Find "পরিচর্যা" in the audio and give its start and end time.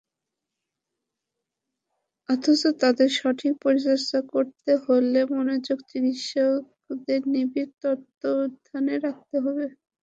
3.63-4.19